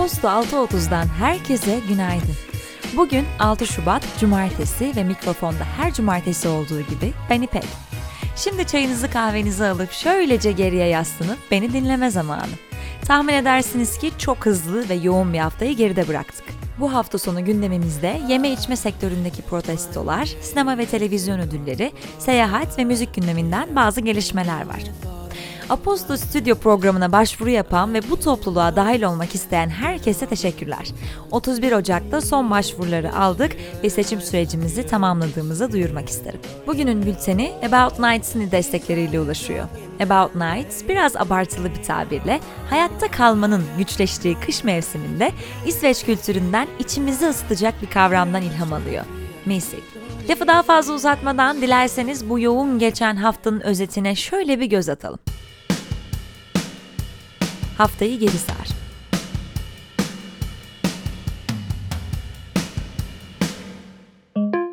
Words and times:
Aposto 0.00 0.28
6.30'dan 0.28 1.06
herkese 1.06 1.80
günaydın. 1.88 2.34
Bugün 2.96 3.24
6 3.38 3.66
Şubat 3.66 4.02
Cumartesi 4.20 4.92
ve 4.96 5.04
mikrofonda 5.04 5.64
her 5.76 5.94
cumartesi 5.94 6.48
olduğu 6.48 6.80
gibi 6.80 7.12
ben 7.30 7.42
İpek. 7.42 7.64
Şimdi 8.36 8.66
çayınızı 8.66 9.10
kahvenizi 9.10 9.64
alıp 9.64 9.92
şöylece 9.92 10.52
geriye 10.52 10.86
yaslanıp 10.86 11.38
beni 11.50 11.72
dinleme 11.72 12.10
zamanı. 12.10 12.50
Tahmin 13.04 13.34
edersiniz 13.34 13.98
ki 13.98 14.10
çok 14.18 14.46
hızlı 14.46 14.88
ve 14.88 14.94
yoğun 14.94 15.32
bir 15.32 15.38
haftayı 15.38 15.76
geride 15.76 16.08
bıraktık. 16.08 16.44
Bu 16.78 16.94
hafta 16.94 17.18
sonu 17.18 17.44
gündemimizde 17.44 18.20
yeme 18.28 18.50
içme 18.50 18.76
sektöründeki 18.76 19.42
protestolar, 19.42 20.26
sinema 20.42 20.78
ve 20.78 20.86
televizyon 20.86 21.38
ödülleri, 21.38 21.92
seyahat 22.18 22.78
ve 22.78 22.84
müzik 22.84 23.14
gündeminden 23.14 23.76
bazı 23.76 24.00
gelişmeler 24.00 24.66
var. 24.66 25.09
Aposto 25.70 26.16
Stüdyo 26.16 26.54
programına 26.54 27.12
başvuru 27.12 27.50
yapan 27.50 27.94
ve 27.94 28.10
bu 28.10 28.20
topluluğa 28.20 28.76
dahil 28.76 29.02
olmak 29.02 29.34
isteyen 29.34 29.68
herkese 29.68 30.26
teşekkürler. 30.26 30.88
31 31.30 31.72
Ocak'ta 31.72 32.20
son 32.20 32.50
başvuruları 32.50 33.16
aldık 33.16 33.56
ve 33.82 33.90
seçim 33.90 34.20
sürecimizi 34.20 34.86
tamamladığımızı 34.86 35.72
duyurmak 35.72 36.08
isterim. 36.08 36.40
Bugünün 36.66 37.06
bülteni 37.06 37.52
About 37.68 37.98
Nights'ın 37.98 38.50
destekleriyle 38.50 39.20
ulaşıyor. 39.20 39.68
About 40.00 40.34
Nights 40.34 40.88
biraz 40.88 41.16
abartılı 41.16 41.70
bir 41.74 41.82
tabirle 41.82 42.40
hayatta 42.70 43.08
kalmanın 43.10 43.64
güçleştiği 43.78 44.36
kış 44.40 44.64
mevsiminde 44.64 45.32
İsveç 45.66 46.04
kültüründen 46.04 46.68
içimizi 46.78 47.26
ısıtacak 47.26 47.82
bir 47.82 47.90
kavramdan 47.90 48.42
ilham 48.42 48.72
alıyor. 48.72 49.04
Misik. 49.46 49.82
Lafı 50.30 50.46
daha 50.46 50.62
fazla 50.62 50.92
uzatmadan 50.92 51.62
dilerseniz 51.62 52.30
bu 52.30 52.40
yoğun 52.40 52.78
geçen 52.78 53.16
haftanın 53.16 53.60
özetine 53.60 54.14
şöyle 54.14 54.60
bir 54.60 54.66
göz 54.66 54.88
atalım. 54.88 55.18
Haftayı 57.80 58.18
geri 58.18 58.30
sar. 58.30 58.68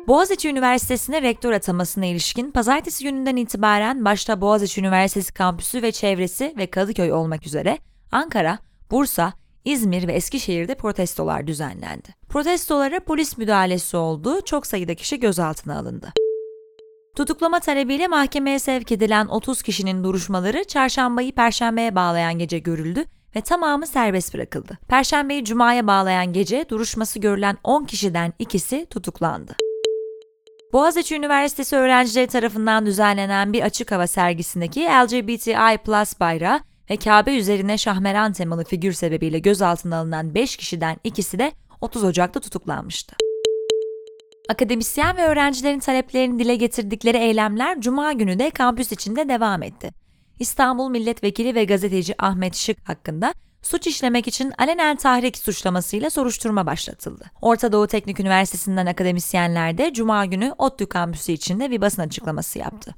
Boğaziçi 0.08 0.48
Üniversitesi'ne 0.48 1.22
rektör 1.22 1.52
atamasına 1.52 2.06
ilişkin 2.06 2.50
pazartesi 2.50 3.04
gününden 3.04 3.36
itibaren 3.36 4.04
başta 4.04 4.40
Boğaziçi 4.40 4.80
Üniversitesi 4.80 5.34
kampüsü 5.34 5.82
ve 5.82 5.92
çevresi 5.92 6.54
ve 6.56 6.66
Kadıköy 6.66 7.12
olmak 7.12 7.46
üzere 7.46 7.78
Ankara, 8.12 8.58
Bursa, 8.90 9.32
İzmir 9.64 10.08
ve 10.08 10.12
Eskişehir'de 10.12 10.74
protestolar 10.74 11.46
düzenlendi. 11.46 12.08
Protestolara 12.28 13.00
polis 13.00 13.38
müdahalesi 13.38 13.96
oldu, 13.96 14.40
çok 14.44 14.66
sayıda 14.66 14.94
kişi 14.94 15.20
gözaltına 15.20 15.78
alındı. 15.78 16.12
Tutuklama 17.18 17.60
talebiyle 17.60 18.08
mahkemeye 18.08 18.58
sevk 18.58 18.92
edilen 18.92 19.26
30 19.26 19.62
kişinin 19.62 20.04
duruşmaları 20.04 20.64
çarşambayı 20.64 21.32
perşembeye 21.32 21.94
bağlayan 21.94 22.38
gece 22.38 22.58
görüldü 22.58 23.04
ve 23.36 23.40
tamamı 23.40 23.86
serbest 23.86 24.34
bırakıldı. 24.34 24.78
Perşembeyi 24.88 25.44
cumaya 25.44 25.86
bağlayan 25.86 26.32
gece 26.32 26.68
duruşması 26.68 27.18
görülen 27.18 27.56
10 27.64 27.84
kişiden 27.84 28.32
ikisi 28.38 28.86
tutuklandı. 28.90 29.56
Boğaziçi 30.72 31.16
Üniversitesi 31.16 31.76
öğrencileri 31.76 32.26
tarafından 32.26 32.86
düzenlenen 32.86 33.52
bir 33.52 33.62
açık 33.62 33.92
hava 33.92 34.06
sergisindeki 34.06 34.80
LGBTI 34.80 35.78
plus 35.84 36.20
bayrağı 36.20 36.60
ve 36.90 36.96
Kabe 36.96 37.36
üzerine 37.36 37.78
şahmeran 37.78 38.32
temalı 38.32 38.64
figür 38.64 38.92
sebebiyle 38.92 39.38
gözaltına 39.38 39.96
alınan 39.96 40.34
5 40.34 40.56
kişiden 40.56 40.96
ikisi 41.04 41.38
de 41.38 41.52
30 41.80 42.04
Ocak'ta 42.04 42.40
tutuklanmıştı. 42.40 43.27
Akademisyen 44.48 45.16
ve 45.16 45.24
öğrencilerin 45.24 45.78
taleplerini 45.78 46.38
dile 46.38 46.56
getirdikleri 46.56 47.16
eylemler 47.16 47.80
Cuma 47.80 48.12
günü 48.12 48.38
de 48.38 48.50
kampüs 48.50 48.92
içinde 48.92 49.28
devam 49.28 49.62
etti. 49.62 49.90
İstanbul 50.38 50.90
Milletvekili 50.90 51.54
ve 51.54 51.64
gazeteci 51.64 52.14
Ahmet 52.18 52.56
Şık 52.56 52.88
hakkında 52.88 53.34
suç 53.62 53.86
işlemek 53.86 54.28
için 54.28 54.52
alenen 54.58 54.96
tahrik 54.96 55.38
suçlamasıyla 55.38 56.10
soruşturma 56.10 56.66
başlatıldı. 56.66 57.24
Orta 57.42 57.72
Doğu 57.72 57.86
Teknik 57.86 58.20
Üniversitesi'nden 58.20 58.86
akademisyenler 58.86 59.78
de 59.78 59.92
Cuma 59.92 60.26
günü 60.26 60.54
ODTÜ 60.58 60.86
kampüsü 60.86 61.32
içinde 61.32 61.70
bir 61.70 61.80
basın 61.80 62.02
açıklaması 62.02 62.58
yaptı. 62.58 62.94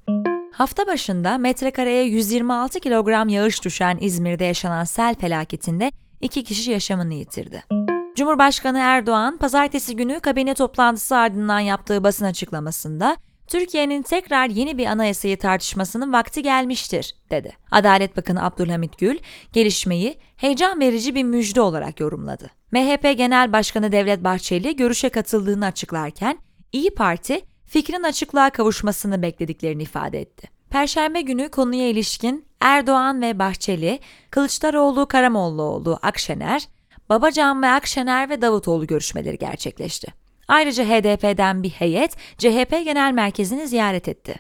Hafta 0.53 0.87
başında 0.87 1.39
metrekareye 1.39 2.05
126 2.05 2.81
kilogram 2.81 3.29
yağış 3.29 3.65
düşen 3.65 3.99
İzmir'de 4.01 4.45
yaşanan 4.45 4.85
sel 4.85 5.15
felaketinde 5.15 5.93
iki 6.21 6.45
kişi 6.45 6.71
yaşamını 6.71 7.15
yitirdi. 7.15 7.90
Cumhurbaşkanı 8.21 8.79
Erdoğan, 8.79 9.37
pazartesi 9.37 9.97
günü 9.97 10.21
kabine 10.21 10.55
toplantısı 10.55 11.17
ardından 11.17 11.61
yaptığı 11.61 12.05
basın 12.05 12.25
açıklamasında, 12.25 13.17
Türkiye'nin 13.47 14.03
tekrar 14.03 14.47
yeni 14.47 14.79
bir 14.79 14.87
anayasayı 14.87 15.39
tartışmasının 15.39 16.13
vakti 16.13 16.43
gelmiştir, 16.43 17.15
dedi. 17.31 17.53
Adalet 17.71 18.17
Bakanı 18.17 18.45
Abdülhamit 18.45 18.99
Gül, 18.99 19.19
gelişmeyi 19.53 20.19
heyecan 20.37 20.81
verici 20.81 21.15
bir 21.15 21.23
müjde 21.23 21.61
olarak 21.61 22.01
yorumladı. 22.01 22.51
MHP 22.73 23.03
Genel 23.17 23.53
Başkanı 23.53 23.93
Devlet 23.93 24.25
Bahçeli 24.25 24.77
görüşe 24.77 25.09
katıldığını 25.09 25.67
açıklarken, 25.67 26.39
İyi 26.73 26.95
Parti, 26.95 27.41
fikrin 27.67 28.03
açıklığa 28.03 28.51
kavuşmasını 28.51 29.23
beklediklerini 29.23 29.83
ifade 29.83 30.21
etti. 30.21 30.49
Perşembe 30.71 31.21
günü 31.21 31.49
konuya 31.49 31.89
ilişkin 31.89 32.47
Erdoğan 32.61 33.23
ve 33.23 33.39
Bahçeli, 33.39 34.01
Kılıçdaroğlu, 34.31 35.09
Karamollaoğlu, 35.09 35.99
Akşener, 36.03 36.69
Babacan 37.11 37.63
ve 37.63 37.67
Akşener 37.67 38.31
ve 38.31 38.43
Davutoğlu 38.43 38.87
görüşmeleri 38.87 39.39
gerçekleşti. 39.39 40.13
Ayrıca 40.49 40.85
HDP'den 40.85 41.63
bir 41.63 41.71
heyet 41.71 42.17
CHP 42.39 42.71
Genel 42.85 43.13
Merkezi'ni 43.13 43.69
ziyaret 43.69 44.09
etti. 44.09 44.35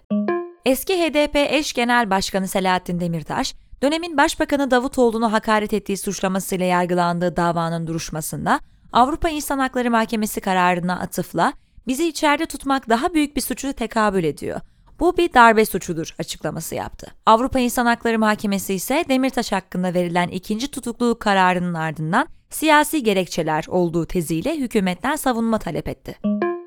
Eski 0.64 0.94
HDP 0.94 1.36
eş 1.36 1.72
genel 1.72 2.10
başkanı 2.10 2.48
Selahattin 2.48 3.00
Demirtaş, 3.00 3.54
dönemin 3.82 4.16
başbakanı 4.16 4.70
Davutoğlu'nu 4.70 5.32
hakaret 5.32 5.74
ettiği 5.74 5.96
suçlamasıyla 5.96 6.66
yargılandığı 6.66 7.36
davanın 7.36 7.86
duruşmasında 7.86 8.60
Avrupa 8.92 9.28
İnsan 9.28 9.58
Hakları 9.58 9.90
Mahkemesi 9.90 10.40
kararına 10.40 11.00
atıfla 11.00 11.52
bizi 11.86 12.08
içeride 12.08 12.46
tutmak 12.46 12.88
daha 12.88 13.14
büyük 13.14 13.36
bir 13.36 13.40
suçu 13.40 13.72
tekabül 13.72 14.24
ediyor. 14.24 14.60
Bu 15.00 15.16
bir 15.16 15.32
darbe 15.32 15.64
suçudur 15.64 16.14
açıklaması 16.18 16.74
yaptı. 16.74 17.06
Avrupa 17.26 17.58
İnsan 17.58 17.86
Hakları 17.86 18.18
Mahkemesi 18.18 18.74
ise 18.74 19.04
Demirtaş 19.08 19.52
hakkında 19.52 19.94
verilen 19.94 20.28
ikinci 20.28 20.70
tutukluluk 20.70 21.20
kararının 21.20 21.74
ardından 21.74 22.28
siyasi 22.50 23.02
gerekçeler 23.02 23.64
olduğu 23.68 24.06
teziyle 24.06 24.56
hükümetten 24.56 25.16
savunma 25.16 25.58
talep 25.58 25.88
etti. 25.88 26.18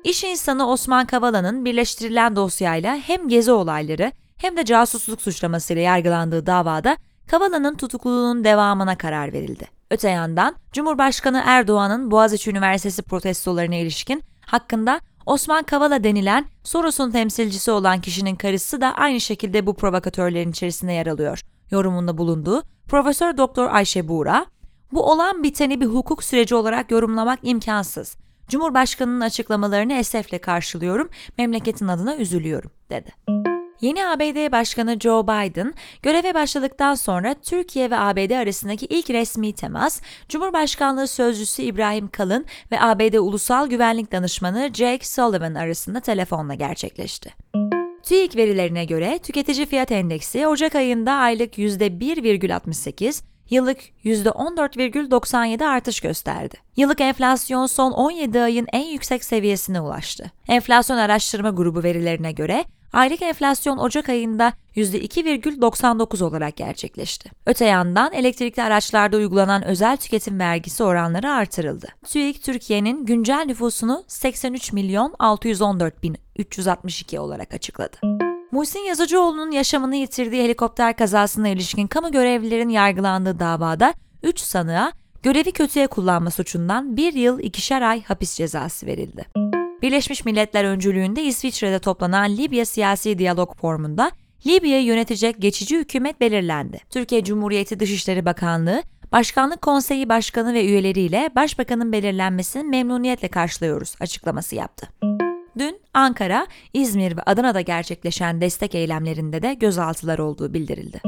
İş 0.04 0.24
insanı 0.24 0.68
Osman 0.70 1.06
Kavala'nın 1.06 1.64
birleştirilen 1.64 2.36
dosyayla 2.36 2.96
hem 2.96 3.28
gezi 3.28 3.52
olayları 3.52 4.12
hem 4.36 4.56
de 4.56 4.64
casusluk 4.64 5.22
suçlamasıyla 5.22 5.82
yargılandığı 5.82 6.46
davada 6.46 6.96
Kavala'nın 7.26 7.76
tutukluluğunun 7.76 8.44
devamına 8.44 8.98
karar 8.98 9.32
verildi. 9.32 9.68
Öte 9.90 10.10
yandan 10.10 10.56
Cumhurbaşkanı 10.72 11.42
Erdoğan'ın 11.46 12.10
Boğaziçi 12.10 12.50
Üniversitesi 12.50 13.02
protestolarına 13.02 13.74
ilişkin 13.74 14.22
hakkında 14.46 15.00
Osman 15.26 15.62
Kavala 15.62 16.04
denilen 16.04 16.46
Soros'un 16.64 17.10
temsilcisi 17.10 17.70
olan 17.70 18.00
kişinin 18.00 18.36
karısı 18.36 18.80
da 18.80 18.94
aynı 18.94 19.20
şekilde 19.20 19.66
bu 19.66 19.76
provokatörlerin 19.76 20.50
içerisinde 20.50 20.92
yer 20.92 21.06
alıyor. 21.06 21.40
Yorumunda 21.70 22.18
bulunduğu 22.18 22.62
Profesör 22.88 23.36
Doktor 23.36 23.68
Ayşe 23.70 24.08
Buğra, 24.08 24.46
bu 24.94 25.10
olan 25.10 25.42
biteni 25.42 25.80
bir 25.80 25.86
hukuk 25.86 26.24
süreci 26.24 26.54
olarak 26.54 26.90
yorumlamak 26.90 27.38
imkansız. 27.42 28.16
Cumhurbaşkanının 28.48 29.20
açıklamalarını 29.20 29.92
esefle 29.92 30.38
karşılıyorum, 30.38 31.08
memleketin 31.38 31.88
adına 31.88 32.16
üzülüyorum, 32.16 32.70
dedi. 32.90 33.10
Yeni 33.80 34.06
ABD 34.06 34.52
Başkanı 34.52 35.00
Joe 35.00 35.22
Biden, 35.22 35.74
göreve 36.02 36.34
başladıktan 36.34 36.94
sonra 36.94 37.34
Türkiye 37.34 37.90
ve 37.90 37.98
ABD 37.98 38.30
arasındaki 38.30 38.86
ilk 38.86 39.10
resmi 39.10 39.52
temas, 39.52 40.00
Cumhurbaşkanlığı 40.28 41.08
Sözcüsü 41.08 41.62
İbrahim 41.62 42.08
Kalın 42.08 42.46
ve 42.72 42.80
ABD 42.80 43.14
Ulusal 43.14 43.66
Güvenlik 43.66 44.12
Danışmanı 44.12 44.70
Jake 44.74 45.06
Sullivan 45.06 45.54
arasında 45.54 46.00
telefonla 46.00 46.54
gerçekleşti. 46.54 47.34
TÜİK 48.02 48.36
verilerine 48.36 48.84
göre 48.84 49.18
tüketici 49.22 49.66
fiyat 49.66 49.92
endeksi 49.92 50.46
Ocak 50.46 50.74
ayında 50.74 51.12
aylık 51.12 51.58
%1,68, 51.58 53.22
yıllık 53.50 53.78
%14,97 54.04 55.64
artış 55.66 56.00
gösterdi. 56.00 56.56
Yıllık 56.76 57.00
enflasyon 57.00 57.66
son 57.66 57.92
17 57.92 58.40
ayın 58.40 58.66
en 58.72 58.86
yüksek 58.86 59.24
seviyesine 59.24 59.80
ulaştı. 59.80 60.30
Enflasyon 60.48 60.96
Araştırma 60.96 61.50
Grubu 61.50 61.82
verilerine 61.82 62.32
göre 62.32 62.64
aylık 62.92 63.22
enflasyon 63.22 63.78
Ocak 63.78 64.08
ayında 64.08 64.52
%2,99 64.76 66.24
olarak 66.24 66.56
gerçekleşti. 66.56 67.30
Öte 67.46 67.64
yandan 67.64 68.12
elektrikli 68.12 68.62
araçlarda 68.62 69.16
uygulanan 69.16 69.64
özel 69.64 69.96
tüketim 69.96 70.38
vergisi 70.38 70.84
oranları 70.84 71.30
artırıldı. 71.30 71.86
TÜİK 72.06 72.42
Türkiye'nin 72.42 73.06
güncel 73.06 73.44
nüfusunu 73.46 74.04
83 74.08 74.72
milyon 74.72 75.14
614 75.18 76.02
bin 76.02 76.16
362 76.38 77.18
olarak 77.18 77.54
açıkladı. 77.54 77.96
Muhsin 78.54 78.80
Yazıcıoğlu'nun 78.80 79.50
yaşamını 79.50 79.96
yitirdiği 79.96 80.42
helikopter 80.42 80.96
kazasına 80.96 81.48
ilişkin 81.48 81.86
kamu 81.86 82.12
görevlilerin 82.12 82.68
yargılandığı 82.68 83.38
davada 83.38 83.94
3 84.22 84.40
sanığa 84.40 84.92
görevi 85.22 85.52
kötüye 85.52 85.86
kullanma 85.86 86.30
suçundan 86.30 86.96
1 86.96 87.12
yıl 87.12 87.40
2'şer 87.40 87.84
ay 87.84 88.02
hapis 88.02 88.34
cezası 88.34 88.86
verildi. 88.86 89.24
Birleşmiş 89.82 90.24
Milletler 90.24 90.64
öncülüğünde 90.64 91.22
İsviçre'de 91.22 91.78
toplanan 91.78 92.36
Libya 92.36 92.64
Siyasi 92.64 93.18
Diyalog 93.18 93.56
Formu'nda 93.56 94.10
Libya'yı 94.46 94.84
yönetecek 94.84 95.42
geçici 95.42 95.78
hükümet 95.78 96.20
belirlendi. 96.20 96.80
Türkiye 96.90 97.24
Cumhuriyeti 97.24 97.80
Dışişleri 97.80 98.24
Bakanlığı, 98.24 98.82
Başkanlık 99.12 99.62
Konseyi 99.62 100.08
Başkanı 100.08 100.54
ve 100.54 100.64
üyeleriyle 100.64 101.30
Başbakanın 101.36 101.92
belirlenmesini 101.92 102.64
memnuniyetle 102.64 103.28
karşılıyoruz 103.28 103.94
açıklaması 104.00 104.54
yaptı. 104.54 104.88
Dün 105.58 105.80
Ankara, 105.94 106.46
İzmir 106.72 107.16
ve 107.16 107.22
Adana'da 107.26 107.60
gerçekleşen 107.60 108.40
destek 108.40 108.74
eylemlerinde 108.74 109.42
de 109.42 109.54
gözaltılar 109.54 110.18
olduğu 110.18 110.54
bildirildi. 110.54 111.00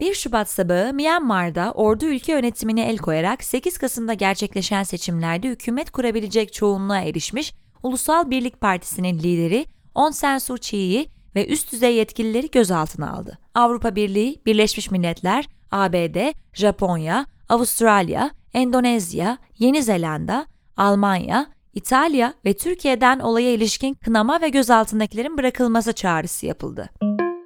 1 0.00 0.14
Şubat 0.14 0.50
sabahı 0.50 0.92
Myanmar'da 0.92 1.72
ordu 1.72 2.04
ülke 2.04 2.32
yönetimine 2.32 2.90
el 2.90 2.98
koyarak 2.98 3.44
8 3.44 3.78
Kasım'da 3.78 4.14
gerçekleşen 4.14 4.82
seçimlerde 4.82 5.48
hükümet 5.48 5.90
kurabilecek 5.90 6.52
çoğunluğa 6.52 7.00
erişmiş 7.00 7.54
Ulusal 7.82 8.30
Birlik 8.30 8.60
Partisi'nin 8.60 9.18
lideri 9.18 9.66
Aung 9.94 10.14
San 10.14 10.38
Suu 10.38 10.56
Kyi'yi 10.56 11.08
ve 11.34 11.46
üst 11.46 11.72
düzey 11.72 11.94
yetkilileri 11.94 12.50
gözaltına 12.50 13.12
aldı. 13.12 13.38
Avrupa 13.54 13.96
Birliği, 13.96 14.42
Birleşmiş 14.46 14.90
Milletler, 14.90 15.48
ABD, 15.70 16.32
Japonya, 16.52 17.26
Avustralya, 17.48 18.30
Endonezya, 18.54 19.38
Yeni 19.58 19.82
Zelanda, 19.82 20.46
Almanya, 20.76 21.46
İtalya 21.76 22.34
ve 22.44 22.56
Türkiye'den 22.56 23.18
olaya 23.18 23.52
ilişkin 23.52 23.94
kınama 23.94 24.40
ve 24.40 24.48
gözaltındakilerin 24.48 25.38
bırakılması 25.38 25.92
çağrısı 25.92 26.46
yapıldı. 26.46 26.90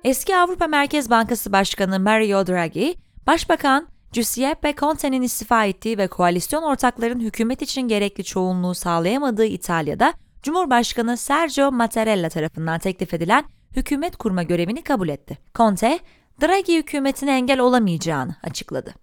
Eski 0.05 0.37
Avrupa 0.37 0.67
Merkez 0.67 1.11
Bankası 1.11 1.53
Başkanı 1.53 2.01
Mario 2.01 2.47
Draghi, 2.47 2.95
Başbakan 3.27 3.89
Giuseppe 4.13 4.75
Conte'nin 4.75 5.23
istifa 5.23 5.65
ettiği 5.65 5.99
ve 5.99 6.07
koalisyon 6.07 6.63
ortakların 6.63 7.21
hükümet 7.21 7.63
için 7.63 7.83
gerekli 7.83 8.25
çoğunluğu 8.25 8.75
sağlayamadığı 8.75 9.47
İtalya'da 9.47 10.15
Cumhurbaşkanı 10.43 11.17
Sergio 11.17 11.73
Mattarella 11.73 12.29
tarafından 12.29 12.79
teklif 12.79 13.15
edilen 13.15 13.45
hükümet 13.77 14.17
kurma 14.17 14.43
görevini 14.43 14.83
kabul 14.83 15.09
etti. 15.09 15.39
Conte, 15.55 15.99
Draghi 16.43 16.79
hükümetine 16.79 17.37
engel 17.37 17.59
olamayacağını 17.59 18.37
açıkladı. 18.43 18.95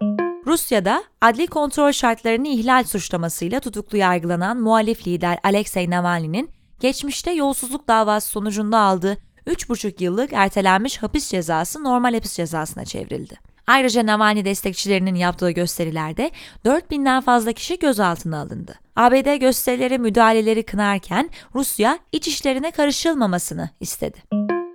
Rusya'da 0.48 1.04
adli 1.22 1.48
kontrol 1.48 1.92
şartlarını 1.92 2.48
ihlal 2.48 2.84
suçlamasıyla 2.84 3.60
tutuklu 3.60 3.98
yargılanan 3.98 4.58
muhalif 4.58 5.08
lider 5.08 5.40
Alexei 5.44 5.90
Navalny'nin 5.90 6.50
geçmişte 6.80 7.32
yolsuzluk 7.32 7.88
davası 7.88 8.30
sonucunda 8.30 8.80
aldığı 8.80 9.18
3,5 9.48 10.04
yıllık 10.04 10.34
ertelenmiş 10.34 10.98
hapis 10.98 11.30
cezası 11.30 11.84
normal 11.84 12.14
hapis 12.14 12.34
cezasına 12.34 12.86
çevrildi. 12.86 13.40
Ayrıca 13.68 14.06
Navalny 14.06 14.46
destekçilerinin 14.46 15.16
yaptığı 15.16 15.52
gösterilerde 15.52 16.32
4000'den 16.66 17.22
fazla 17.22 17.52
kişi 17.52 17.80
gözaltına 17.80 18.42
alındı. 18.42 18.76
ABD 18.96 19.36
gösterilere 19.36 19.98
müdahaleleri 19.98 20.64
kınarken 20.64 21.30
Rusya 21.56 22.00
iç 22.12 22.28
işlerine 22.28 22.72
karışılmamasını 22.72 23.70
istedi. 23.80 24.18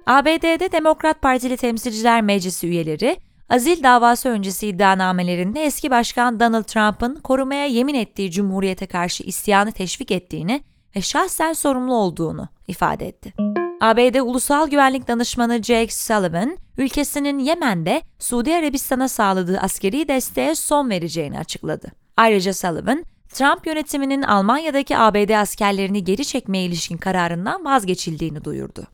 ABD'de 0.07 0.73
Demokrat 0.73 1.23
Partili 1.23 1.57
Temsilciler 1.57 2.23
Meclisi 2.23 2.67
üyeleri, 2.67 3.17
azil 3.49 3.83
davası 3.83 4.29
öncesi 4.29 4.69
iddianamelerinde 4.69 5.65
eski 5.65 5.91
başkan 5.91 6.41
Donald 6.41 6.65
Trump'ın 6.65 7.15
korumaya 7.15 7.67
yemin 7.67 7.95
ettiği 7.95 8.31
cumhuriyete 8.31 8.87
karşı 8.87 9.23
isyanı 9.23 9.73
teşvik 9.73 10.11
ettiğini 10.11 10.63
ve 10.97 11.01
şahsen 11.01 11.53
sorumlu 11.53 11.95
olduğunu 11.95 12.49
ifade 12.69 13.09
etti. 13.09 13.35
ABD 13.81 14.21
Ulusal 14.21 14.69
Güvenlik 14.69 15.09
Danışmanı 15.09 15.63
Jake 15.63 15.95
Sullivan, 15.95 16.59
ülkesinin 16.79 17.39
Yemen'de 17.39 18.03
Suudi 18.19 18.55
Arabistan'a 18.55 19.09
sağladığı 19.09 19.59
askeri 19.59 20.09
desteğe 20.09 20.55
son 20.55 20.91
vereceğini 20.91 21.39
açıkladı. 21.39 21.93
Ayrıca 22.17 22.55
Sullivan, 22.55 23.05
Trump 23.29 23.67
yönetiminin 23.67 24.23
Almanya'daki 24.23 24.99
ABD 24.99 25.31
askerlerini 25.31 26.05
geri 26.05 26.25
çekmeye 26.25 26.65
ilişkin 26.65 26.97
kararından 26.97 27.65
vazgeçildiğini 27.65 28.45
duyurdu. 28.45 28.87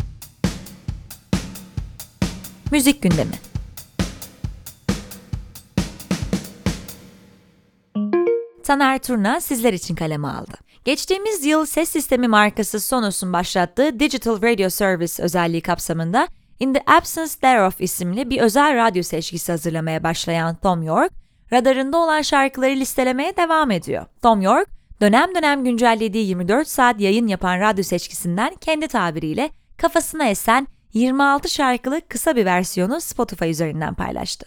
Müzik 2.70 3.02
gündemi 3.02 3.32
Taner 8.68 8.98
Turna 8.98 9.40
sizler 9.40 9.72
için 9.72 9.94
kaleme 9.94 10.28
aldı. 10.28 10.52
Geçtiğimiz 10.84 11.44
yıl 11.44 11.66
ses 11.66 11.88
sistemi 11.88 12.28
markası 12.28 12.80
Sonos'un 12.80 13.32
başlattığı 13.32 14.00
Digital 14.00 14.42
Radio 14.42 14.70
Service 14.70 15.22
özelliği 15.22 15.60
kapsamında 15.60 16.28
In 16.60 16.72
the 16.72 16.82
Absence 16.86 17.32
Thereof 17.40 17.80
isimli 17.80 18.30
bir 18.30 18.40
özel 18.40 18.76
radyo 18.76 19.02
seçkisi 19.02 19.52
hazırlamaya 19.52 20.02
başlayan 20.02 20.56
Tom 20.56 20.82
York, 20.82 21.12
radarında 21.52 21.98
olan 21.98 22.22
şarkıları 22.22 22.70
listelemeye 22.76 23.36
devam 23.36 23.70
ediyor. 23.70 24.06
Tom 24.22 24.40
York, 24.40 24.68
dönem 25.00 25.34
dönem 25.34 25.64
güncellediği 25.64 26.26
24 26.26 26.68
saat 26.68 27.00
yayın 27.00 27.26
yapan 27.26 27.60
radyo 27.60 27.84
seçkisinden 27.84 28.54
kendi 28.60 28.88
tabiriyle 28.88 29.50
kafasına 29.76 30.24
esen 30.24 30.66
26 30.92 31.48
şarkılı 31.48 32.00
kısa 32.08 32.36
bir 32.36 32.44
versiyonu 32.44 33.00
Spotify 33.00 33.50
üzerinden 33.50 33.94
paylaştı. 33.94 34.46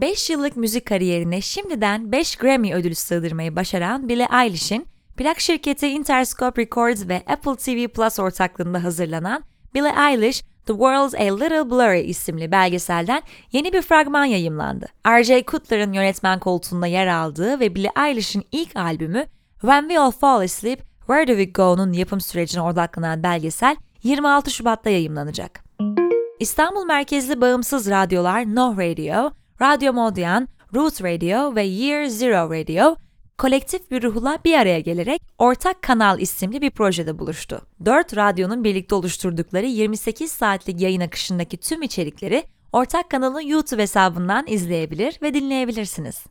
5 0.00 0.30
yıllık 0.30 0.56
müzik 0.56 0.86
kariyerine 0.86 1.40
şimdiden 1.40 2.12
5 2.12 2.36
Grammy 2.36 2.74
ödülü 2.74 2.94
sığdırmayı 2.94 3.56
başaran 3.56 4.08
Billie 4.08 4.28
Eilish'in 4.42 4.86
plak 5.16 5.40
şirketi 5.40 5.88
Interscope 5.88 6.62
Records 6.62 7.08
ve 7.08 7.22
Apple 7.26 7.56
TV 7.56 7.88
Plus 7.88 8.18
ortaklığında 8.18 8.84
hazırlanan 8.84 9.44
Billie 9.74 10.10
Eilish 10.10 10.42
The 10.66 10.72
World's 10.72 11.14
a 11.14 11.36
Little 11.36 11.70
Blurry 11.70 12.00
isimli 12.00 12.52
belgeselden 12.52 13.22
yeni 13.52 13.72
bir 13.72 13.82
fragman 13.82 14.24
yayımlandı. 14.24 14.86
R.J. 15.06 15.44
Cutler'ın 15.46 15.92
yönetmen 15.92 16.38
koltuğunda 16.38 16.86
yer 16.86 17.06
aldığı 17.06 17.60
ve 17.60 17.74
Billie 17.74 17.90
Eilish'in 18.06 18.44
ilk 18.52 18.76
albümü 18.76 19.26
When 19.60 19.80
We 19.80 20.00
All 20.00 20.10
Fall 20.10 20.40
Asleep, 20.40 20.82
Where 20.98 21.28
Do 21.28 21.32
We 21.32 21.44
Go'nun 21.44 21.92
yapım 21.92 22.20
sürecine 22.20 22.62
odaklanan 22.62 23.22
belgesel 23.22 23.76
26 24.02 24.50
Şubat'ta 24.50 24.90
yayımlanacak. 24.90 25.64
İstanbul 26.40 26.84
merkezli 26.84 27.40
bağımsız 27.40 27.90
radyolar 27.90 28.54
No 28.54 28.76
Radio, 28.76 29.30
Radyo 29.62 29.92
Modyan, 29.92 30.48
Root 30.74 31.02
Radio 31.02 31.54
ve 31.54 31.62
Year 31.62 32.06
Zero 32.06 32.50
Radio, 32.50 32.96
kolektif 33.38 33.90
bir 33.90 34.02
ruhla 34.02 34.38
bir 34.44 34.54
araya 34.54 34.80
gelerek 34.80 35.22
Ortak 35.38 35.82
Kanal 35.82 36.20
isimli 36.20 36.60
bir 36.60 36.70
projede 36.70 37.18
buluştu. 37.18 37.60
Dört 37.84 38.16
radyonun 38.16 38.64
birlikte 38.64 38.94
oluşturdukları 38.94 39.66
28 39.66 40.32
saatlik 40.32 40.80
yayın 40.80 41.00
akışındaki 41.00 41.56
tüm 41.56 41.82
içerikleri 41.82 42.44
Ortak 42.72 43.10
Kanal'ın 43.10 43.40
YouTube 43.40 43.82
hesabından 43.82 44.46
izleyebilir 44.46 45.18
ve 45.22 45.34
dinleyebilirsiniz. 45.34 46.24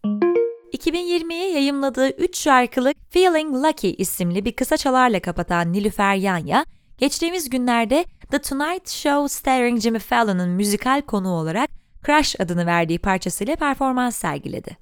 2020'ye 0.74 1.52
yayımladığı 1.52 2.10
3 2.10 2.38
şarkılık 2.38 2.98
Feeling 3.10 3.56
Lucky 3.56 3.96
isimli 3.98 4.46
bir 4.46 4.56
kısa 4.56 4.78
çalarla 4.78 5.20
kapatan 5.20 5.74
Nilüfer 5.74 6.16
Yanya, 6.16 6.66
geçtiğimiz 6.98 7.50
günlerde 7.50 8.06
The 8.32 8.40
Tonight 8.42 8.90
Show 8.90 9.28
starring 9.30 9.80
Jimmy 9.80 10.00
Fallon'ın 10.00 10.50
müzikal 10.50 11.02
konuğu 11.02 11.34
olarak 11.34 11.83
Crush 12.06 12.36
adını 12.40 12.66
verdiği 12.66 13.00
parçasıyla 13.00 13.56
performans 13.56 14.16
sergiledi. 14.16 14.78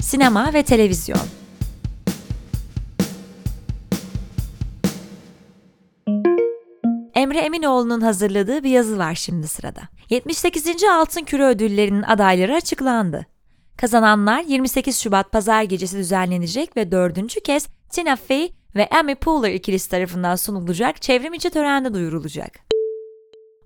Sinema 0.00 0.52
ve 0.54 0.62
televizyon 0.62 1.26
Emre 7.14 7.38
Eminoğlu'nun 7.38 8.00
hazırladığı 8.00 8.64
bir 8.64 8.70
yazı 8.70 8.98
var 8.98 9.14
şimdi 9.14 9.48
sırada. 9.48 9.80
78. 10.10 10.84
Altın 10.84 11.24
Küre 11.24 11.44
Ödülleri'nin 11.44 12.02
adayları 12.02 12.54
açıklandı. 12.54 13.26
Kazananlar 13.76 14.40
28 14.40 14.98
Şubat 15.00 15.32
Pazar 15.32 15.62
gecesi 15.62 15.98
düzenlenecek 15.98 16.76
ve 16.76 16.92
dördüncü 16.92 17.40
kez 17.40 17.66
Tina 17.90 18.16
Fey 18.16 18.54
ve 18.76 18.88
Amy 18.88 19.14
Poehler 19.14 19.54
ikilisi 19.54 19.90
tarafından 19.90 20.36
sunulacak 20.36 21.02
çevrim 21.02 21.34
içi 21.34 21.50
törende 21.50 21.94
duyurulacak. 21.94 22.73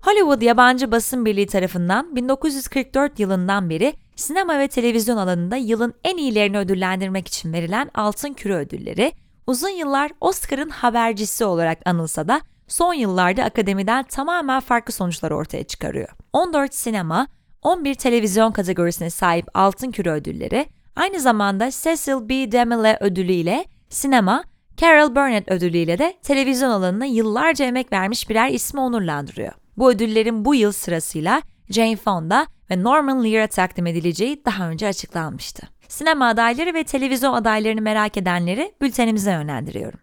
Hollywood 0.01 0.41
Yabancı 0.41 0.91
Basın 0.91 1.25
Birliği 1.25 1.47
tarafından 1.47 2.15
1944 2.15 3.19
yılından 3.19 3.69
beri 3.69 3.93
sinema 4.15 4.59
ve 4.59 4.67
televizyon 4.67 5.17
alanında 5.17 5.55
yılın 5.55 5.93
en 6.03 6.17
iyilerini 6.17 6.57
ödüllendirmek 6.57 7.27
için 7.27 7.53
verilen 7.53 7.89
Altın 7.95 8.33
Küre 8.33 8.55
Ödülleri, 8.55 9.11
uzun 9.47 9.69
yıllar 9.69 10.11
Oscar'ın 10.21 10.69
habercisi 10.69 11.45
olarak 11.45 11.79
anılsa 11.85 12.27
da 12.27 12.41
son 12.67 12.93
yıllarda 12.93 13.43
akademiden 13.43 14.03
tamamen 14.03 14.59
farklı 14.59 14.93
sonuçlar 14.93 15.31
ortaya 15.31 15.63
çıkarıyor. 15.63 16.09
14 16.33 16.73
sinema, 16.73 17.27
11 17.61 17.95
televizyon 17.95 18.51
kategorisine 18.51 19.09
sahip 19.09 19.45
Altın 19.53 19.91
Küre 19.91 20.11
Ödülleri, 20.11 20.65
aynı 20.95 21.19
zamanda 21.19 21.71
Cecil 21.71 22.29
B. 22.29 22.51
DeMille 22.51 22.97
ödülü 23.01 23.31
ile 23.31 23.65
sinema, 23.89 24.43
Carol 24.77 25.15
Burnett 25.15 25.51
ödülü 25.51 25.77
ile 25.77 25.97
de 25.97 26.17
televizyon 26.23 26.69
alanına 26.69 27.05
yıllarca 27.05 27.65
emek 27.65 27.91
vermiş 27.91 28.29
birer 28.29 28.49
ismi 28.49 28.79
onurlandırıyor. 28.79 29.58
Bu 29.77 29.91
ödüllerin 29.91 30.45
bu 30.45 30.55
yıl 30.55 30.71
sırasıyla 30.71 31.41
Jane 31.69 31.95
Fonda 31.95 32.47
ve 32.71 32.83
Norman 32.83 33.23
Lear'a 33.23 33.47
takdim 33.47 33.87
edileceği 33.87 34.45
daha 34.45 34.69
önce 34.69 34.87
açıklanmıştı. 34.87 35.67
Sinema 35.87 36.27
adayları 36.27 36.73
ve 36.73 36.83
televizyon 36.83 37.33
adaylarını 37.33 37.81
merak 37.81 38.17
edenleri 38.17 38.71
bültenimize 38.81 39.31
yönlendiriyorum. 39.31 39.99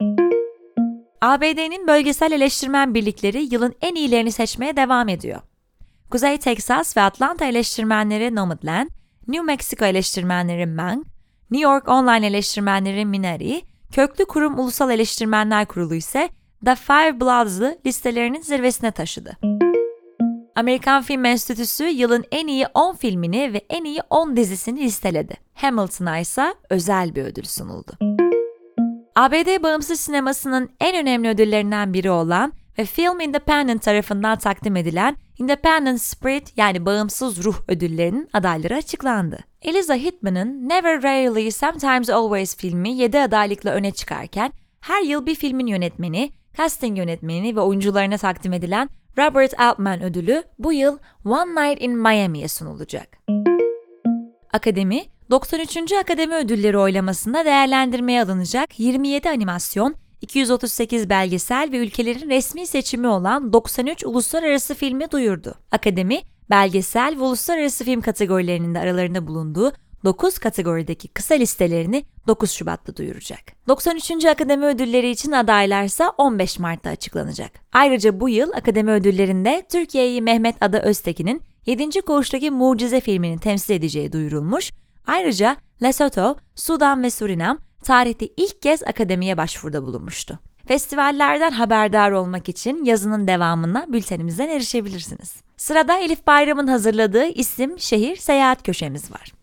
ABD'nin 1.20 1.87
bölgesel 1.87 2.32
eleştirmen 2.32 2.94
birlikleri 2.94 3.54
yılın 3.54 3.75
en 3.80 3.94
iyilerini 3.94 4.32
seçmeye 4.32 4.76
devam 4.76 5.08
ediyor. 5.08 5.40
Kuzey 6.11 6.38
Teksas 6.38 6.96
ve 6.96 7.00
Atlanta 7.00 7.44
eleştirmenleri 7.44 8.35
Nomadland, 8.35 8.88
New 9.28 9.44
Mexico 9.44 9.85
eleştirmenleri 9.85 10.66
Mang, 10.66 11.04
New 11.50 11.70
York 11.70 11.88
Online 11.88 12.26
eleştirmenleri 12.26 13.06
Minari, 13.06 13.62
köklü 13.92 14.25
kurum 14.25 14.58
Ulusal 14.58 14.90
Eleştirmenler 14.90 15.66
Kurulu 15.66 15.94
ise 15.94 16.28
The 16.66 16.75
Five 16.75 17.20
Bloods'ı 17.20 17.78
listelerinin 17.87 18.40
zirvesine 18.40 18.90
taşıdı. 18.90 19.37
Amerikan 20.56 21.02
Film 21.02 21.25
Enstitüsü 21.25 21.85
yılın 21.85 22.25
en 22.32 22.46
iyi 22.46 22.66
10 22.75 22.94
filmini 22.94 23.52
ve 23.52 23.62
en 23.70 23.85
iyi 23.85 24.00
10 24.11 24.37
dizisini 24.37 24.80
listeledi. 24.80 25.37
Hamilton'a 25.54 26.18
ise 26.18 26.54
özel 26.70 27.14
bir 27.14 27.23
ödül 27.23 27.44
sunuldu. 27.44 27.92
ABD 29.16 29.62
bağımsız 29.62 30.00
sinemasının 30.00 30.70
en 30.80 30.96
önemli 30.96 31.28
ödüllerinden 31.28 31.94
biri 31.94 32.11
olan 32.11 32.52
ve 32.78 32.85
Film 32.85 33.20
Independent 33.20 33.82
tarafından 33.82 34.38
takdim 34.38 34.76
edilen 34.76 35.16
Independent 35.38 36.00
Spirit 36.00 36.52
yani 36.56 36.87
Bağımsız 36.87 37.44
Ruh 37.44 37.56
ödüllerinin 37.68 38.28
adayları 38.32 38.75
açıklandı. 38.75 39.38
Eliza 39.62 39.94
Hittman'ın 39.94 40.68
Never 40.68 41.02
Rarely 41.02 41.50
Sometimes 41.50 42.11
Always 42.11 42.56
filmi 42.56 42.90
7 42.90 43.20
adaylıkla 43.20 43.70
öne 43.70 43.90
çıkarken 43.90 44.52
her 44.80 45.02
yıl 45.02 45.26
bir 45.26 45.35
filmin 45.35 45.66
yönetmeni, 45.66 46.32
casting 46.56 46.98
yönetmeni 46.98 47.56
ve 47.56 47.60
oyuncularına 47.60 48.18
takdim 48.18 48.52
edilen 48.52 48.90
Robert 49.18 49.60
Altman 49.60 50.02
ödülü 50.02 50.42
bu 50.58 50.72
yıl 50.72 50.98
One 51.25 51.70
Night 51.70 51.82
in 51.82 51.98
Miami'ye 51.98 52.48
sunulacak. 52.48 53.08
Akademi, 54.52 55.02
93. 55.30 55.92
Akademi 55.92 56.34
Ödülleri 56.34 56.78
oylamasında 56.78 57.44
değerlendirmeye 57.44 58.22
alınacak 58.22 58.80
27 58.80 59.30
animasyon, 59.30 59.94
238 60.20 61.10
belgesel 61.10 61.68
ve 61.72 61.78
ülkelerin 61.78 62.30
resmi 62.30 62.66
seçimi 62.66 63.08
olan 63.08 63.52
93 63.52 64.04
uluslararası 64.04 64.75
filmi 64.75 65.10
duyurdu. 65.10 65.54
Akademi, 65.72 66.20
belgesel 66.50 67.14
ve 67.16 67.22
uluslararası 67.22 67.84
film 67.84 68.00
kategorilerinin 68.00 68.75
de 68.75 68.78
aralarında 68.78 69.26
bulunduğu 69.26 69.72
9 70.06 70.38
kategorideki 70.38 71.08
kısa 71.08 71.34
listelerini 71.34 72.04
9 72.26 72.50
Şubat'ta 72.50 72.96
duyuracak. 72.96 73.40
93. 73.68 74.25
Akademi 74.25 74.66
Ödülleri 74.66 75.10
için 75.10 75.32
adaylarsa 75.32 76.12
15 76.18 76.58
Mart'ta 76.58 76.90
açıklanacak. 76.90 77.50
Ayrıca 77.72 78.20
bu 78.20 78.28
yıl 78.28 78.52
Akademi 78.52 78.90
Ödülleri'nde 78.90 79.66
Türkiye'yi 79.72 80.22
Mehmet 80.22 80.56
Ada 80.60 80.82
Öztekin'in 80.82 81.42
7. 81.66 82.00
Koğuş'taki 82.00 82.50
Mucize 82.50 83.00
filmini 83.00 83.38
temsil 83.40 83.75
edeceği 83.75 84.12
duyurulmuş. 84.12 84.72
Ayrıca 85.06 85.56
Lesotho, 85.82 86.36
Sudan 86.54 87.02
ve 87.02 87.10
Surinam 87.10 87.58
tarihte 87.84 88.26
ilk 88.36 88.62
kez 88.62 88.82
akademiye 88.82 89.36
başvuruda 89.36 89.82
bulunmuştu. 89.82 90.38
Festivallerden 90.68 91.50
haberdar 91.50 92.10
olmak 92.10 92.48
için 92.48 92.84
yazının 92.84 93.28
devamına 93.28 93.86
bültenimizden 93.88 94.48
erişebilirsiniz. 94.48 95.36
Sırada 95.56 95.98
Elif 95.98 96.26
Bayram'ın 96.26 96.66
hazırladığı 96.66 97.26
isim, 97.26 97.78
şehir, 97.78 98.16
seyahat 98.16 98.62
köşemiz 98.62 99.10
var. 99.12 99.35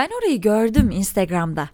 Ben 0.00 0.10
orayı 0.18 0.40
gördüm 0.40 0.90
Instagram'da. 0.90 1.68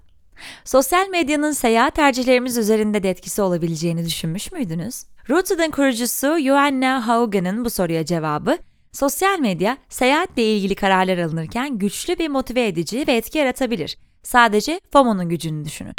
Sosyal 0.65 1.09
medyanın 1.09 1.53
seyahat 1.53 1.95
tercihlerimiz 1.95 2.59
üzerinde 2.59 3.03
de 3.03 3.11
etkisi 3.11 3.43
olabileceğini 3.43 4.05
düşünmüş 4.05 4.53
müydünüz? 4.53 5.05
Rooted'ın 5.31 5.71
kurucusu 5.71 6.39
Joanna 6.39 7.09
Haugen'ın 7.09 7.65
bu 7.65 7.71
soruya 7.71 8.05
cevabı, 8.05 8.59
sosyal 8.93 9.39
medya 9.39 9.79
seyahatle 9.89 10.57
ilgili 10.57 10.75
kararlar 10.75 11.19
alınırken 11.19 11.79
güçlü 11.79 12.19
bir 12.19 12.29
motive 12.29 12.67
edici 12.67 13.05
ve 13.09 13.13
etki 13.13 13.39
yaratabilir. 13.39 13.99
Sadece 14.23 14.81
FOMO'nun 14.93 15.29
gücünü 15.29 15.65
düşünün. 15.65 15.95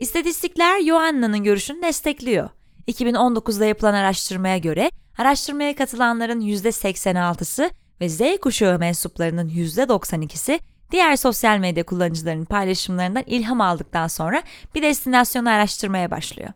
İstatistikler 0.00 0.82
Joanna'nın 0.82 1.44
görüşünü 1.44 1.82
destekliyor. 1.82 2.50
2019'da 2.88 3.64
yapılan 3.64 3.94
araştırmaya 3.94 4.58
göre 4.58 4.90
araştırmaya 5.18 5.76
katılanların 5.76 6.40
%86'sı 6.40 7.70
ve 8.00 8.08
Z 8.08 8.20
kuşağı 8.40 8.78
mensuplarının 8.78 9.48
%92'si 9.48 10.60
diğer 10.90 11.16
sosyal 11.16 11.58
medya 11.58 11.86
kullanıcılarının 11.86 12.44
paylaşımlarından 12.44 13.24
ilham 13.26 13.60
aldıktan 13.60 14.06
sonra 14.06 14.42
bir 14.74 14.82
destinasyonu 14.82 15.48
araştırmaya 15.50 16.10
başlıyor. 16.10 16.50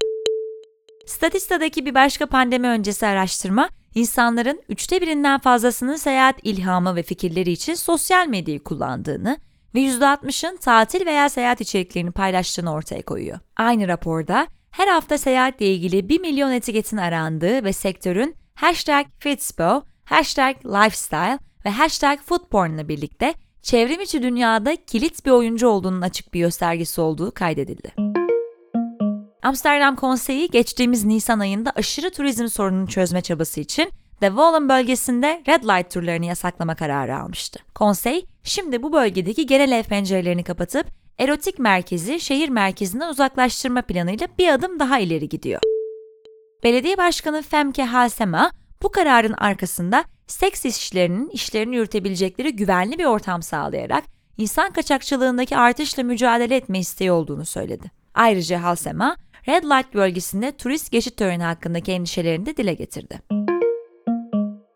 Statista'daki 1.07 1.87
bir 1.87 1.95
başka 1.95 2.27
pandemi 2.27 2.67
öncesi 2.67 3.07
araştırma, 3.07 3.69
insanların 3.95 4.63
üçte 4.69 5.01
birinden 5.01 5.41
fazlasının 5.41 5.97
seyahat 5.97 6.37
ilhamı 6.43 6.97
ve 6.97 7.03
fikirleri 7.03 7.51
için 7.53 7.75
sosyal 7.75 8.27
medyayı 8.27 8.65
kullandığını 8.65 9.39
ve 9.75 9.81
%60'ın 9.81 10.57
tatil 10.57 11.07
veya 11.07 11.29
seyahat 11.29 11.61
içeriklerini 11.61 12.11
paylaştığını 12.11 12.73
ortaya 12.73 13.03
koyuyor. 13.03 13.39
Aynı 13.57 13.89
raporda 13.89 14.47
her 14.71 14.89
hafta 14.89 15.19
seyahatle 15.19 15.67
ilgili 15.67 16.09
1 16.09 16.21
milyon 16.21 16.53
etiketin 16.53 16.97
arandığı 16.97 17.65
ve 17.65 17.73
sektörün 17.73 18.37
hashtag 18.55 19.07
Fitspo, 19.19 19.83
hashtag 20.05 20.57
Lifestyle 20.67 21.39
ve 21.65 21.71
hashtag 21.71 22.19
Foodporn 22.19 22.71
ile 22.71 22.89
birlikte 22.89 23.35
çevrim 23.63 24.01
içi 24.01 24.23
dünyada 24.23 24.77
kilit 24.77 25.27
bir 25.27 25.31
oyuncu 25.31 25.69
olduğunun 25.69 26.01
açık 26.01 26.35
bir 26.35 26.41
göstergesi 26.41 27.01
olduğu 27.01 27.31
kaydedildi. 27.31 27.95
Amsterdam 29.43 29.97
Konseyi 29.97 30.51
geçtiğimiz 30.51 31.05
Nisan 31.05 31.39
ayında 31.39 31.73
aşırı 31.75 32.11
turizm 32.11 32.47
sorununu 32.47 32.89
çözme 32.89 33.21
çabası 33.21 33.61
için 33.61 33.93
De 34.21 34.27
Wallen 34.27 34.69
bölgesinde 34.69 35.43
red 35.49 35.63
light 35.63 35.91
turlarını 35.91 36.27
yasaklama 36.27 36.75
kararı 36.75 37.17
almıştı. 37.19 37.61
Konsey, 37.75 38.27
şimdi 38.45 38.83
bu 38.83 38.93
bölgedeki 38.93 39.47
genel 39.47 39.73
ev 39.73 39.83
pencerelerini 39.83 40.45
kapatıp 40.45 40.87
erotik 41.19 41.59
merkezi 41.59 42.21
şehir 42.21 42.49
merkezinden 42.49 43.09
uzaklaştırma 43.09 43.83
planıyla 43.83 44.29
bir 44.39 44.49
adım 44.49 44.79
daha 44.79 44.99
ileri 44.99 45.29
gidiyor. 45.29 45.61
Belediye 46.65 46.99
Başkanı 46.99 47.43
Femke 47.43 47.85
Halsema, 47.85 48.51
bu 48.83 48.91
kararın 48.91 49.33
arkasında 49.33 50.05
seks 50.31 50.65
işçilerinin 50.65 51.29
işlerini 51.29 51.77
yürütebilecekleri 51.77 52.57
güvenli 52.57 52.99
bir 52.99 53.05
ortam 53.05 53.43
sağlayarak 53.43 54.05
insan 54.39 54.73
kaçakçılığındaki 54.73 55.57
artışla 55.57 56.03
mücadele 56.03 56.57
etme 56.57 56.79
isteği 56.79 57.13
olduğunu 57.13 57.47
söyledi. 57.47 57.91
Ayrıca 58.15 58.63
Halsema, 58.63 59.17
Red 59.49 59.65
Light 59.65 59.95
bölgesinde 59.95 60.53
turist 60.53 60.93
geçit 60.93 61.17
töreni 61.17 61.43
hakkındaki 61.43 61.93
endişelerini 61.93 62.47
de 62.47 62.57
dile 62.57 62.75
getirdi. 62.75 63.21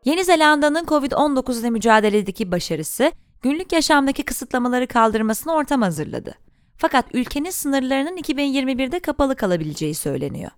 Yeni 0.05 0.25
Zelanda'nın 0.25 0.85
Covid-19 0.85 1.61
ile 1.61 1.71
mücadeledeki 1.71 2.53
başarısı, 2.53 3.13
günlük 3.43 3.73
yaşamdaki 3.73 4.23
kısıtlamaları 4.23 4.87
kaldırmasına 4.87 5.53
ortam 5.53 5.83
hazırladı. 5.83 6.35
Fakat 6.77 7.07
ülkenin 7.15 7.51
sınırlarının 7.51 8.17
2021'de 8.17 9.01
kapalı 9.01 9.37
kalabileceği 9.37 9.95
söyleniyor. 9.95 10.51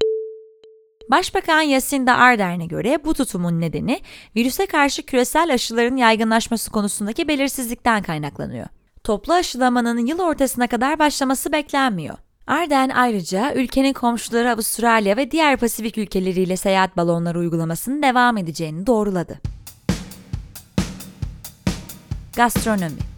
Başbakan 1.11 1.65
Jacinda 1.69 2.17
Ardern'e 2.17 2.67
göre 2.67 2.99
bu 3.05 3.15
tutumun 3.15 3.61
nedeni 3.61 4.01
virüse 4.37 4.67
karşı 4.67 5.03
küresel 5.03 5.55
aşıların 5.55 5.97
yaygınlaşması 5.97 6.71
konusundaki 6.71 7.29
belirsizlikten 7.29 8.03
kaynaklanıyor. 8.03 8.67
Toplu 9.05 9.33
aşılamanın 9.33 10.07
yıl 10.07 10.19
ortasına 10.19 10.67
kadar 10.67 10.99
başlaması 10.99 11.53
beklenmiyor. 11.53 12.19
Arden 12.47 12.89
ayrıca 12.89 13.55
ülkenin 13.55 13.93
komşuları 13.93 14.53
Avustralya 14.53 15.17
ve 15.17 15.31
diğer 15.31 15.57
Pasifik 15.57 15.99
ülkeleriyle 15.99 16.57
seyahat 16.57 16.97
balonları 16.97 17.39
uygulamasının 17.39 18.03
devam 18.03 18.37
edeceğini 18.37 18.87
doğruladı. 18.87 19.41
Gastronomi 22.37 23.16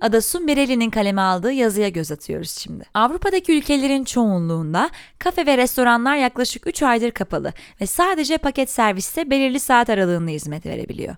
Ada 0.00 0.20
Sumbereli'nin 0.20 0.90
kaleme 0.90 1.20
aldığı 1.20 1.52
yazıya 1.52 1.88
göz 1.88 2.12
atıyoruz 2.12 2.50
şimdi. 2.50 2.84
Avrupa'daki 2.94 3.58
ülkelerin 3.58 4.04
çoğunluğunda 4.04 4.90
kafe 5.18 5.46
ve 5.46 5.56
restoranlar 5.56 6.16
yaklaşık 6.16 6.66
3 6.66 6.82
aydır 6.82 7.10
kapalı 7.10 7.52
ve 7.80 7.86
sadece 7.86 8.38
paket 8.38 8.70
serviste 8.70 9.30
belirli 9.30 9.60
saat 9.60 9.90
aralığında 9.90 10.30
hizmet 10.30 10.66
verebiliyor. 10.66 11.16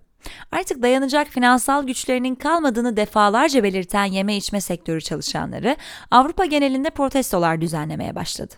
Artık 0.53 0.83
dayanacak 0.83 1.29
finansal 1.29 1.87
güçlerinin 1.87 2.35
kalmadığını 2.35 2.97
defalarca 2.97 3.63
belirten 3.63 4.05
yeme 4.05 4.37
içme 4.37 4.61
sektörü 4.61 5.01
çalışanları 5.01 5.77
Avrupa 6.11 6.45
genelinde 6.45 6.91
protestolar 6.91 7.61
düzenlemeye 7.61 8.15
başladı. 8.15 8.55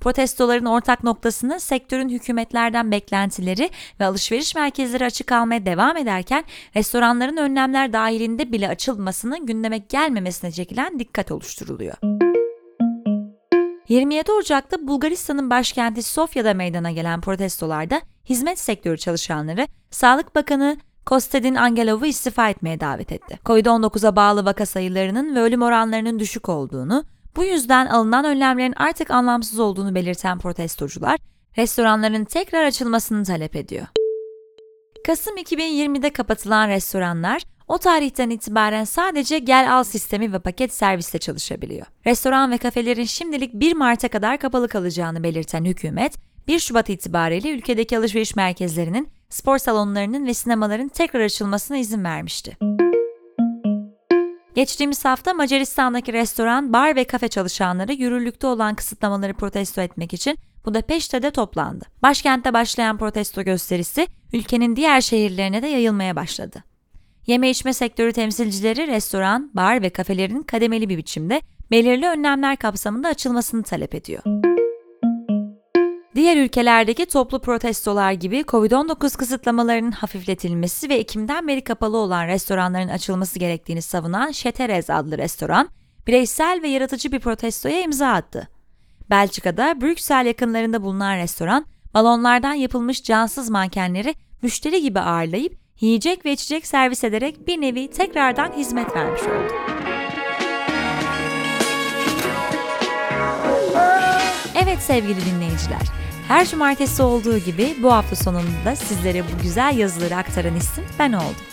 Protestoların 0.00 0.64
ortak 0.64 1.04
noktasını 1.04 1.60
sektörün 1.60 2.08
hükümetlerden 2.08 2.90
beklentileri 2.90 3.70
ve 4.00 4.04
alışveriş 4.04 4.54
merkezleri 4.54 5.04
açık 5.04 5.26
kalmaya 5.26 5.66
devam 5.66 5.96
ederken 5.96 6.44
restoranların 6.76 7.36
önlemler 7.36 7.92
dahilinde 7.92 8.52
bile 8.52 8.68
açılmasının 8.68 9.46
gündeme 9.46 9.78
gelmemesine 9.78 10.52
çekilen 10.52 10.98
dikkat 10.98 11.32
oluşturuluyor. 11.32 11.94
27 13.88 14.32
Ocak'ta 14.32 14.86
Bulgaristan'ın 14.86 15.50
başkenti 15.50 16.02
Sofya'da 16.02 16.54
meydana 16.54 16.90
gelen 16.90 17.20
protestolarda 17.20 18.00
hizmet 18.28 18.58
sektörü 18.58 18.98
çalışanları 18.98 19.66
Sağlık 19.90 20.34
Bakanı 20.34 20.76
Kostadin 21.06 21.54
Angelov'u 21.54 22.06
istifa 22.06 22.48
etmeye 22.48 22.80
davet 22.80 23.12
etti. 23.12 23.38
Covid-19'a 23.44 24.16
bağlı 24.16 24.44
vaka 24.44 24.66
sayılarının 24.66 25.34
ve 25.34 25.40
ölüm 25.40 25.62
oranlarının 25.62 26.18
düşük 26.18 26.48
olduğunu, 26.48 27.04
bu 27.36 27.44
yüzden 27.44 27.86
alınan 27.86 28.24
önlemlerin 28.24 28.74
artık 28.76 29.10
anlamsız 29.10 29.58
olduğunu 29.58 29.94
belirten 29.94 30.38
protestocular, 30.38 31.18
restoranların 31.58 32.24
tekrar 32.24 32.64
açılmasını 32.64 33.24
talep 33.24 33.56
ediyor. 33.56 33.86
Kasım 35.06 35.36
2020'de 35.36 36.10
kapatılan 36.10 36.68
restoranlar, 36.68 37.42
o 37.68 37.78
tarihten 37.78 38.30
itibaren 38.30 38.84
sadece 38.84 39.38
gel 39.38 39.76
al 39.78 39.84
sistemi 39.84 40.32
ve 40.32 40.38
paket 40.38 40.74
serviste 40.74 41.18
çalışabiliyor. 41.18 41.86
Restoran 42.06 42.50
ve 42.50 42.58
kafelerin 42.58 43.04
şimdilik 43.04 43.54
1 43.54 43.74
Mart'a 43.74 44.08
kadar 44.08 44.38
kapalı 44.38 44.68
kalacağını 44.68 45.22
belirten 45.22 45.64
hükümet, 45.64 46.14
1 46.48 46.58
Şubat 46.58 46.90
itibariyle 46.90 47.50
ülkedeki 47.50 47.98
alışveriş 47.98 48.36
merkezlerinin 48.36 49.08
spor 49.28 49.58
salonlarının 49.58 50.26
ve 50.26 50.34
sinemaların 50.34 50.88
tekrar 50.88 51.20
açılmasına 51.20 51.76
izin 51.76 52.04
vermişti. 52.04 52.56
Geçtiğimiz 54.58 55.04
hafta 55.04 55.34
Macaristan'daki 55.34 56.12
restoran, 56.12 56.72
bar 56.72 56.96
ve 56.96 57.04
kafe 57.04 57.28
çalışanları 57.28 57.92
yürürlükte 57.92 58.46
olan 58.46 58.74
kısıtlamaları 58.74 59.34
protesto 59.34 59.80
etmek 59.80 60.14
için 60.14 60.38
Budapeşte'de 60.64 61.30
toplandı. 61.30 61.84
Başkentte 62.02 62.52
başlayan 62.52 62.98
protesto 62.98 63.42
gösterisi 63.42 64.06
ülkenin 64.32 64.76
diğer 64.76 65.00
şehirlerine 65.00 65.62
de 65.62 65.66
yayılmaya 65.66 66.16
başladı. 66.16 66.64
Yeme 67.26 67.50
içme 67.50 67.72
sektörü 67.72 68.12
temsilcileri 68.12 68.86
restoran, 68.86 69.50
bar 69.54 69.82
ve 69.82 69.90
kafelerin 69.90 70.42
kademeli 70.42 70.88
bir 70.88 70.96
biçimde 70.96 71.42
belirli 71.70 72.06
önlemler 72.06 72.56
kapsamında 72.56 73.08
açılmasını 73.08 73.62
talep 73.62 73.94
ediyor. 73.94 74.22
Diğer 76.14 76.36
ülkelerdeki 76.36 77.06
toplu 77.06 77.40
protestolar 77.40 78.12
gibi 78.12 78.40
Covid-19 78.40 79.18
kısıtlamalarının 79.18 79.90
hafifletilmesi 79.90 80.88
ve 80.88 80.94
Ekim'den 80.94 81.48
beri 81.48 81.64
kapalı 81.64 81.96
olan 81.96 82.26
restoranların 82.26 82.88
açılması 82.88 83.38
gerektiğini 83.38 83.82
savunan 83.82 84.30
Şeterez 84.30 84.90
adlı 84.90 85.18
restoran, 85.18 85.68
bireysel 86.06 86.60
ve 86.62 86.68
yaratıcı 86.68 87.12
bir 87.12 87.20
protestoya 87.20 87.80
imza 87.80 88.08
attı. 88.08 88.48
Belçika'da 89.10 89.80
Brüksel 89.80 90.26
yakınlarında 90.26 90.82
bulunan 90.82 91.16
restoran, 91.16 91.66
balonlardan 91.94 92.54
yapılmış 92.54 93.02
cansız 93.02 93.50
mankenleri 93.50 94.14
müşteri 94.42 94.82
gibi 94.82 95.00
ağırlayıp 95.00 95.58
yiyecek 95.80 96.24
ve 96.24 96.32
içecek 96.32 96.66
servis 96.66 97.04
ederek 97.04 97.46
bir 97.46 97.60
nevi 97.60 97.90
tekrardan 97.90 98.52
hizmet 98.52 98.96
vermiş 98.96 99.22
oldu. 99.22 99.77
Sevgili 104.80 105.26
dinleyiciler, 105.26 105.82
her 106.28 106.46
cumartesi 106.46 107.02
olduğu 107.02 107.38
gibi 107.38 107.76
bu 107.82 107.92
hafta 107.92 108.16
sonunda 108.16 108.64
da 108.64 108.76
sizlere 108.76 109.24
bu 109.24 109.42
güzel 109.42 109.78
yazıları 109.78 110.16
aktaran 110.16 110.56
isim 110.56 110.84
ben 110.98 111.12
oldum. 111.12 111.48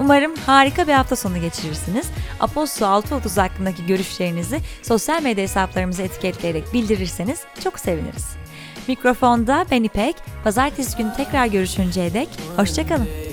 Umarım 0.00 0.36
harika 0.46 0.88
bir 0.88 0.92
hafta 0.92 1.16
sonu 1.16 1.40
geçirirsiniz. 1.40 2.06
Aposto 2.40 2.86
630 2.86 3.36
hakkındaki 3.36 3.86
görüşlerinizi 3.86 4.60
sosyal 4.82 5.22
medya 5.22 5.44
hesaplarımızı 5.44 6.02
etiketleyerek 6.02 6.72
bildirirseniz 6.72 7.40
çok 7.64 7.78
seviniriz. 7.78 8.26
Mikrofonda 8.88 9.66
ben 9.70 9.82
İpek, 9.82 10.16
pazartesi 10.44 10.96
günü 10.96 11.16
tekrar 11.16 11.46
görüşünceye 11.46 12.14
dek 12.14 12.28
hoşçakalın. 12.56 13.23